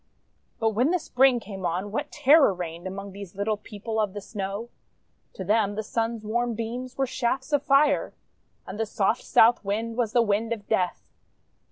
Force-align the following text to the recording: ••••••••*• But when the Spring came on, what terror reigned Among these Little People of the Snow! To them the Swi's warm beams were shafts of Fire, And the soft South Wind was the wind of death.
••••••••*• 0.03 0.07
But 0.57 0.69
when 0.71 0.89
the 0.89 0.97
Spring 0.97 1.39
came 1.39 1.63
on, 1.63 1.91
what 1.91 2.11
terror 2.11 2.55
reigned 2.55 2.87
Among 2.87 3.11
these 3.11 3.35
Little 3.35 3.55
People 3.57 3.99
of 3.99 4.13
the 4.13 4.19
Snow! 4.19 4.69
To 5.33 5.43
them 5.43 5.75
the 5.75 5.83
Swi's 5.83 6.23
warm 6.25 6.55
beams 6.55 6.97
were 6.97 7.05
shafts 7.05 7.53
of 7.53 7.61
Fire, 7.61 8.15
And 8.65 8.79
the 8.79 8.87
soft 8.87 9.21
South 9.21 9.63
Wind 9.63 9.95
was 9.97 10.11
the 10.13 10.23
wind 10.23 10.53
of 10.53 10.67
death. 10.67 11.03